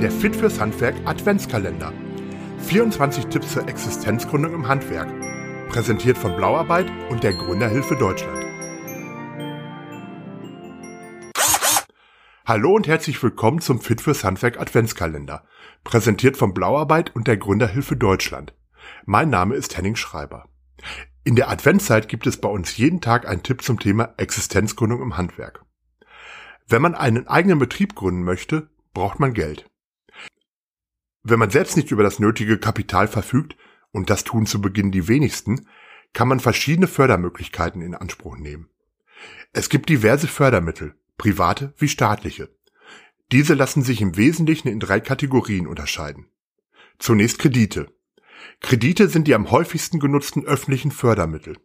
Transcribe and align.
der 0.00 0.10
Fit 0.10 0.34
fürs 0.34 0.58
Handwerk 0.58 0.96
Adventskalender. 1.04 1.92
24 2.60 3.26
Tipps 3.26 3.52
zur 3.52 3.68
Existenzgründung 3.68 4.54
im 4.54 4.66
Handwerk. 4.66 5.08
Präsentiert 5.68 6.16
von 6.16 6.36
Blauarbeit 6.36 6.90
und 7.10 7.22
der 7.22 7.34
Gründerhilfe 7.34 7.96
Deutschland. 7.96 8.46
Hallo 12.46 12.74
und 12.74 12.88
herzlich 12.88 13.22
willkommen 13.22 13.60
zum 13.60 13.78
Fit 13.78 14.00
fürs 14.00 14.24
Handwerk 14.24 14.58
Adventskalender. 14.58 15.44
Präsentiert 15.84 16.38
von 16.38 16.54
Blauarbeit 16.54 17.14
und 17.14 17.28
der 17.28 17.36
Gründerhilfe 17.36 17.94
Deutschland. 17.94 18.54
Mein 19.04 19.28
Name 19.28 19.54
ist 19.54 19.76
Henning 19.76 19.96
Schreiber. 19.96 20.48
In 21.24 21.36
der 21.36 21.50
Adventszeit 21.50 22.08
gibt 22.08 22.26
es 22.26 22.38
bei 22.38 22.48
uns 22.48 22.74
jeden 22.78 23.02
Tag 23.02 23.28
einen 23.28 23.42
Tipp 23.42 23.60
zum 23.60 23.78
Thema 23.78 24.14
Existenzgründung 24.16 25.02
im 25.02 25.18
Handwerk. 25.18 25.62
Wenn 26.66 26.80
man 26.80 26.94
einen 26.94 27.28
eigenen 27.28 27.58
Betrieb 27.58 27.94
gründen 27.94 28.24
möchte, 28.24 28.70
braucht 28.94 29.20
man 29.20 29.34
Geld. 29.34 29.66
Wenn 31.22 31.38
man 31.38 31.50
selbst 31.50 31.76
nicht 31.76 31.90
über 31.90 32.02
das 32.02 32.18
nötige 32.18 32.58
Kapital 32.58 33.08
verfügt, 33.08 33.56
und 33.92 34.08
das 34.08 34.24
tun 34.24 34.46
zu 34.46 34.60
Beginn 34.60 34.92
die 34.92 35.08
wenigsten, 35.08 35.66
kann 36.12 36.28
man 36.28 36.40
verschiedene 36.40 36.86
Fördermöglichkeiten 36.86 37.82
in 37.82 37.94
Anspruch 37.94 38.36
nehmen. 38.36 38.68
Es 39.52 39.68
gibt 39.68 39.88
diverse 39.88 40.28
Fördermittel, 40.28 40.94
private 41.18 41.74
wie 41.76 41.88
staatliche. 41.88 42.48
Diese 43.32 43.54
lassen 43.54 43.82
sich 43.82 44.00
im 44.00 44.16
Wesentlichen 44.16 44.68
in 44.68 44.80
drei 44.80 45.00
Kategorien 45.00 45.66
unterscheiden. 45.66 46.26
Zunächst 46.98 47.38
Kredite. 47.38 47.92
Kredite 48.60 49.08
sind 49.08 49.28
die 49.28 49.34
am 49.34 49.50
häufigsten 49.50 50.00
genutzten 50.00 50.44
öffentlichen 50.44 50.90
Fördermittel. 50.90 51.58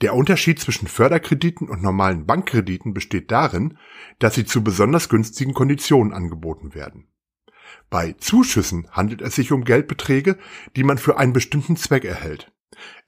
Der 0.00 0.14
Unterschied 0.14 0.60
zwischen 0.60 0.86
Förderkrediten 0.86 1.68
und 1.68 1.82
normalen 1.82 2.26
Bankkrediten 2.26 2.92
besteht 2.92 3.30
darin, 3.30 3.78
dass 4.18 4.34
sie 4.34 4.44
zu 4.44 4.62
besonders 4.62 5.08
günstigen 5.08 5.54
Konditionen 5.54 6.12
angeboten 6.12 6.74
werden. 6.74 7.08
Bei 7.90 8.12
Zuschüssen 8.12 8.88
handelt 8.90 9.22
es 9.22 9.34
sich 9.34 9.52
um 9.52 9.64
Geldbeträge, 9.64 10.38
die 10.76 10.84
man 10.84 10.98
für 10.98 11.18
einen 11.18 11.32
bestimmten 11.32 11.76
Zweck 11.76 12.04
erhält. 12.04 12.52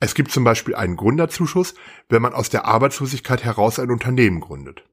Es 0.01 0.15
gibt 0.15 0.31
zum 0.31 0.45
Beispiel 0.45 0.75
einen 0.75 0.97
Gründerzuschuss, 0.97 1.75
wenn 2.09 2.23
man 2.23 2.35
aus 2.35 2.51
der 2.51 2.67
Arbeitslosigkeit 2.67 3.45
heraus 3.45 3.79
ein 3.79 3.91
Unternehmen 3.91 4.41
gründet. 4.41 4.85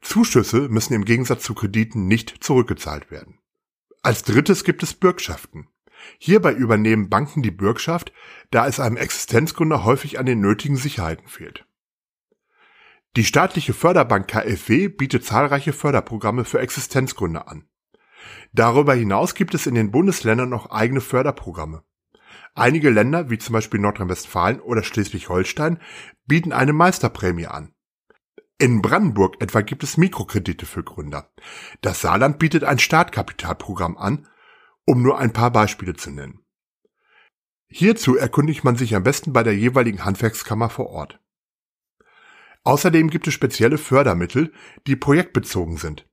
Zuschüsse 0.00 0.68
müssen 0.68 0.94
im 0.94 1.04
Gegensatz 1.04 1.42
zu 1.42 1.54
Krediten 1.54 2.06
nicht 2.06 2.42
zurückgezahlt 2.42 3.10
werden. 3.10 3.38
Als 4.02 4.22
drittes 4.22 4.64
gibt 4.64 4.82
es 4.82 4.94
Bürgschaften. 4.94 5.68
Hierbei 6.18 6.52
übernehmen 6.52 7.08
Banken 7.08 7.42
die 7.42 7.50
Bürgschaft, 7.50 8.12
da 8.50 8.66
es 8.66 8.80
einem 8.80 8.96
Existenzgründer 8.96 9.84
häufig 9.84 10.18
an 10.18 10.26
den 10.26 10.40
nötigen 10.40 10.76
Sicherheiten 10.76 11.26
fehlt. 11.26 11.66
Die 13.16 13.24
staatliche 13.24 13.72
Förderbank 13.72 14.28
KfW 14.28 14.88
bietet 14.88 15.24
zahlreiche 15.24 15.72
Förderprogramme 15.72 16.44
für 16.44 16.60
Existenzgründer 16.60 17.48
an. 17.48 17.66
Darüber 18.52 18.94
hinaus 18.94 19.34
gibt 19.34 19.54
es 19.54 19.66
in 19.66 19.74
den 19.74 19.90
Bundesländern 19.90 20.48
noch 20.48 20.70
eigene 20.70 21.00
Förderprogramme. 21.00 21.82
Einige 22.54 22.90
Länder, 22.90 23.28
wie 23.30 23.38
zum 23.38 23.52
Beispiel 23.52 23.80
Nordrhein-Westfalen 23.80 24.60
oder 24.60 24.82
Schleswig-Holstein, 24.82 25.78
bieten 26.26 26.52
eine 26.52 26.72
Meisterprämie 26.72 27.46
an. 27.46 27.74
In 28.58 28.80
Brandenburg 28.80 29.36
etwa 29.40 29.60
gibt 29.60 29.82
es 29.82 29.98
Mikrokredite 29.98 30.64
für 30.64 30.82
Gründer. 30.82 31.30
Das 31.82 32.00
Saarland 32.00 32.38
bietet 32.38 32.64
ein 32.64 32.78
Startkapitalprogramm 32.78 33.98
an 33.98 34.26
um 34.86 35.02
nur 35.02 35.18
ein 35.18 35.32
paar 35.32 35.50
Beispiele 35.50 35.94
zu 35.94 36.10
nennen. 36.10 36.40
Hierzu 37.68 38.16
erkundigt 38.16 38.64
man 38.64 38.76
sich 38.76 38.94
am 38.94 39.02
besten 39.02 39.32
bei 39.32 39.42
der 39.42 39.56
jeweiligen 39.56 40.04
Handwerkskammer 40.04 40.70
vor 40.70 40.88
Ort. 40.88 41.20
Außerdem 42.62 43.10
gibt 43.10 43.26
es 43.26 43.34
spezielle 43.34 43.78
Fördermittel, 43.78 44.52
die 44.86 44.96
projektbezogen 44.96 45.76
sind. 45.76 46.08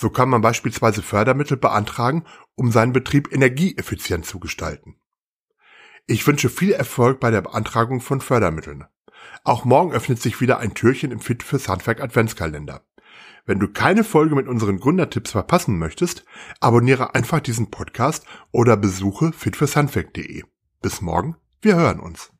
So 0.00 0.10
kann 0.10 0.28
man 0.28 0.42
beispielsweise 0.42 1.02
Fördermittel 1.02 1.56
beantragen, 1.56 2.24
um 2.54 2.70
seinen 2.70 2.92
Betrieb 2.92 3.32
energieeffizient 3.32 4.24
zu 4.24 4.38
gestalten. 4.38 4.94
Ich 6.06 6.24
wünsche 6.24 6.48
viel 6.48 6.70
Erfolg 6.70 7.18
bei 7.18 7.32
der 7.32 7.42
Beantragung 7.42 8.00
von 8.00 8.20
Fördermitteln. 8.20 8.84
Auch 9.42 9.64
morgen 9.64 9.92
öffnet 9.92 10.22
sich 10.22 10.40
wieder 10.40 10.60
ein 10.60 10.74
Türchen 10.74 11.10
im 11.10 11.18
Fit 11.18 11.42
fürs 11.42 11.68
Handwerk 11.68 12.00
Adventskalender. 12.00 12.86
Wenn 13.44 13.58
du 13.58 13.66
keine 13.66 14.04
Folge 14.04 14.36
mit 14.36 14.46
unseren 14.46 14.78
Gründertipps 14.78 15.32
verpassen 15.32 15.78
möchtest, 15.78 16.24
abonniere 16.60 17.16
einfach 17.16 17.40
diesen 17.40 17.72
Podcast 17.72 18.24
oder 18.52 18.76
besuche 18.76 19.32
fitfürshandwerk.de. 19.32 20.44
Bis 20.80 21.00
morgen, 21.00 21.34
wir 21.60 21.74
hören 21.74 21.98
uns. 21.98 22.30